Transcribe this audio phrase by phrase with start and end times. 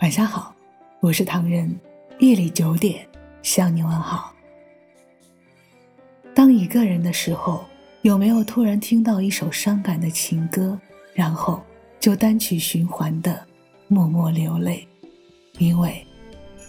[0.00, 0.54] 晚上好，
[1.00, 1.78] 我是唐人。
[2.20, 3.06] 夜里九点
[3.42, 4.34] 向你问好。
[6.34, 7.66] 当一个人的时候，
[8.00, 10.78] 有没有突然听到一首伤感的情歌，
[11.12, 11.62] 然后
[12.00, 13.46] 就单曲循环的
[13.88, 14.88] 默默流泪？
[15.58, 16.02] 因为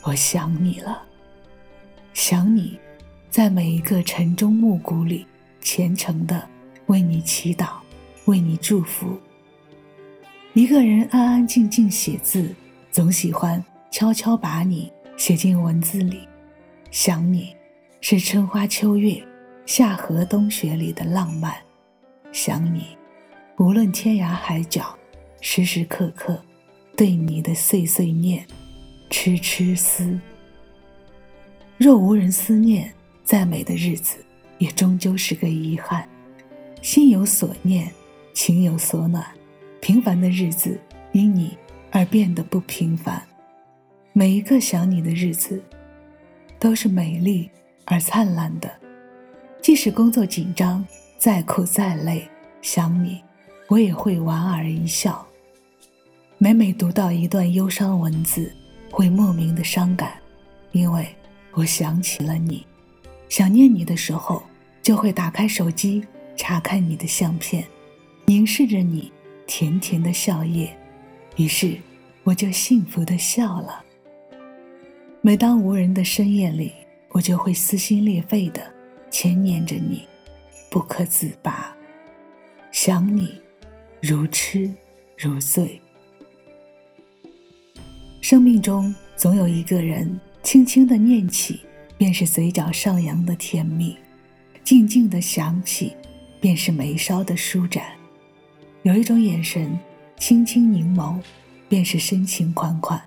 [0.04, 1.02] 我想你了，
[2.14, 2.78] 想你，
[3.30, 5.26] 在每一个晨钟暮鼓里，
[5.62, 6.46] 虔诚的
[6.88, 7.76] 为你祈祷，
[8.26, 9.18] 为你祝福。
[10.54, 12.54] 一个人安安静静写字，
[12.92, 14.92] 总喜欢悄悄把你。
[15.18, 16.28] 写进文字里，
[16.90, 17.56] 想你，
[18.00, 19.22] 是春花秋月、
[19.68, 21.54] 夏荷冬雪里的浪漫。
[22.32, 22.98] 想你，
[23.60, 24.98] 无论天涯海角，
[25.42, 26.44] 时时刻刻，
[26.98, 28.44] 对你的碎碎念，
[29.12, 30.20] 痴痴思。
[31.78, 32.92] 若无人思念，
[33.24, 34.26] 再美的日子
[34.58, 36.10] 也终究是个遗憾。
[36.82, 37.92] 心有所念，
[38.34, 39.24] 情有所暖，
[39.82, 40.80] 平凡的日子
[41.12, 41.56] 因你
[41.92, 43.22] 而变得不平凡。
[44.14, 45.62] 每一个想你的日子，
[46.58, 47.50] 都是美丽
[47.86, 48.72] 而灿烂的。
[49.62, 50.86] 即使工作紧张，
[51.18, 52.28] 再苦再累，
[52.62, 53.22] 想你，
[53.68, 55.26] 我也会莞尔一笑。
[56.38, 58.52] 每每读到一段忧伤文字，
[58.90, 60.14] 会莫名的伤感，
[60.72, 61.08] 因为
[61.54, 62.66] 我想起了你。
[63.30, 64.42] 想念你的时候，
[64.82, 66.04] 就会打开手机
[66.36, 67.64] 查看你的相片，
[68.26, 69.12] 凝视着你
[69.46, 70.70] 甜甜的笑靥，
[71.38, 71.78] 于是
[72.24, 73.84] 我就幸福的笑了。
[75.22, 76.72] 每当无人的深夜里，
[77.10, 78.62] 我就会撕心裂肺的
[79.10, 80.08] 牵念着你，
[80.70, 81.76] 不可自拔，
[82.72, 83.42] 想你
[84.02, 84.72] 如痴
[85.18, 85.80] 如醉。
[88.22, 91.62] 生命中总有一个人，轻轻的念起，
[91.98, 93.96] 便是嘴角上扬的甜蜜；
[94.64, 95.96] 静静的想起，
[96.40, 97.84] 便是眉梢的舒展。
[98.84, 99.78] 有一种眼神，
[100.18, 101.20] 轻轻凝眸，
[101.72, 103.00] 便是深情款款；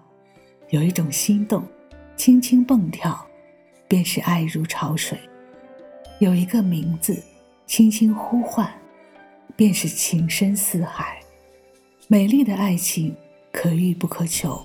[0.70, 1.62] 有一种心动。
[2.16, 3.26] 轻轻蹦跳，
[3.86, 5.18] 便是爱如潮水；
[6.18, 7.22] 有一个名字，
[7.66, 8.72] 轻轻呼唤，
[9.54, 11.20] 便是情深似海。
[12.08, 13.14] 美丽的爱情
[13.52, 14.64] 可遇不可求，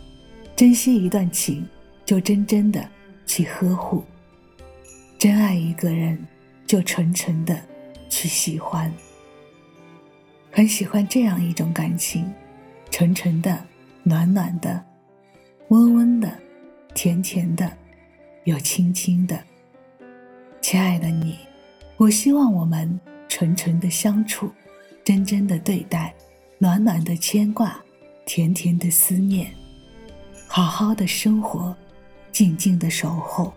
[0.55, 1.67] 珍惜一段情，
[2.05, 2.89] 就真真的
[3.25, 4.01] 去呵护；
[5.17, 6.25] 真爱一个人，
[6.65, 7.59] 就纯纯的
[8.07, 8.89] 去喜欢。
[10.53, 12.31] 很喜欢这样一种感情，
[12.91, 13.65] 纯纯的、
[14.03, 14.83] 暖暖的、
[15.69, 16.31] 温温的。
[16.95, 17.71] 甜甜的，
[18.45, 19.41] 又轻轻的，
[20.59, 21.37] 亲爱的你，
[21.97, 22.99] 我希望我们
[23.29, 24.51] 纯纯的相处，
[25.05, 26.13] 真真的对待，
[26.57, 27.79] 暖暖的牵挂，
[28.25, 29.53] 甜甜的思念，
[30.47, 31.73] 好好的生活，
[32.31, 33.53] 静静的守候，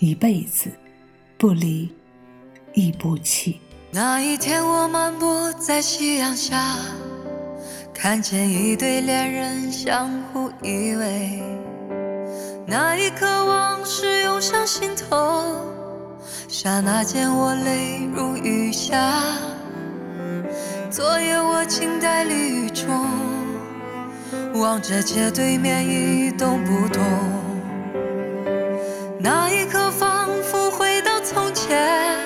[0.00, 0.70] 一辈子
[1.36, 1.92] 不离，
[2.72, 3.60] 亦不弃。
[3.92, 6.78] 那一天，我漫步在夕阳下，
[8.04, 11.40] 看见一对恋人相互依偎。
[12.66, 15.56] 那一刻，往事涌上心头，
[16.46, 19.10] 刹那间我泪如雨下。
[20.90, 23.08] 昨夜我静待离雨中，
[24.52, 27.02] 望着街对面一动不动。
[29.18, 32.18] 那一刻，仿佛回到从前，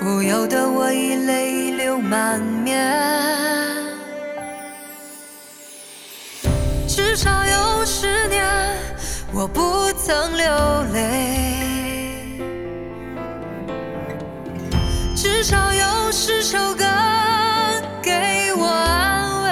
[0.00, 3.39] 不由得我已泪流满面。
[6.92, 8.44] 至少有十年。
[9.32, 10.44] 我不曾流
[10.92, 12.40] 泪，
[15.14, 16.84] 至少有十首歌
[18.02, 19.48] 给我安慰。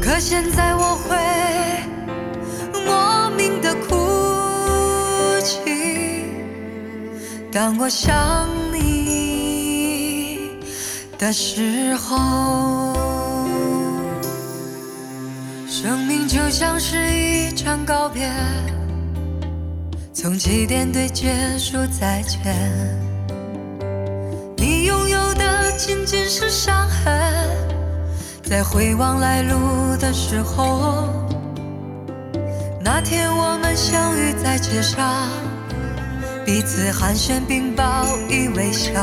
[0.00, 1.16] 可现在我会
[2.86, 3.96] 莫名的哭
[5.40, 6.30] 泣，
[7.50, 10.50] 当我想你
[11.18, 13.25] 的时候。
[15.78, 18.32] 生命就像是一场告别，
[20.10, 22.40] 从起点对结束再见。
[24.56, 27.12] 你拥有的仅仅是伤痕，
[28.42, 31.10] 在回望来路的时候，
[32.80, 35.28] 那天我们相遇在街上，
[36.46, 38.94] 彼此寒暄并报以微笑，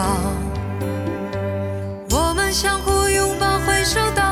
[2.10, 4.23] 我们相互拥抱挥手道。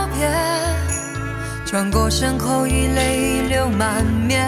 [1.72, 4.46] 转过身后，已泪流满面。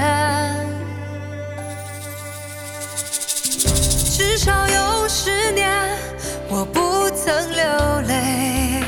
[4.12, 5.72] 至少有十年，
[6.50, 7.64] 我不曾流
[8.10, 8.84] 泪。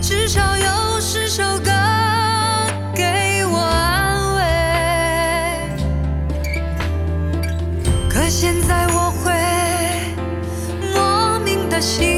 [0.00, 1.70] 至少有十首歌
[2.94, 4.40] 给我安慰。
[8.08, 9.34] 可现在我会
[10.94, 12.17] 莫名的心